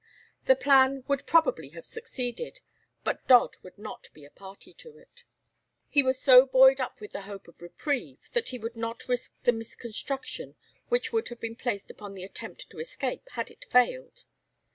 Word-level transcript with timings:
The 0.45 0.55
plan 0.55 1.03
would 1.07 1.27
probably 1.27 1.69
have 1.77 1.85
succeeded, 1.85 2.61
but 3.03 3.27
Dodd 3.27 3.57
would 3.61 3.77
not 3.77 4.09
be 4.13 4.25
a 4.25 4.31
party 4.31 4.73
to 4.73 4.97
it. 4.97 5.25
He 5.89 6.01
was 6.01 6.19
so 6.19 6.47
buoyed 6.47 6.81
up 6.81 6.99
with 6.99 7.11
the 7.11 7.21
hope 7.21 7.47
of 7.47 7.61
reprieve 7.61 8.27
that 8.31 8.49
he 8.49 8.57
would 8.57 8.75
not 8.75 9.07
risk 9.07 9.35
the 9.43 9.51
misconstruction 9.53 10.55
which 10.89 11.13
would 11.13 11.27
have 11.29 11.39
been 11.39 11.55
placed 11.55 11.91
upon 11.91 12.15
the 12.15 12.23
attempt 12.23 12.67
to 12.71 12.79
escape 12.79 13.29
had 13.33 13.51
it 13.51 13.63
failed. 13.65 14.25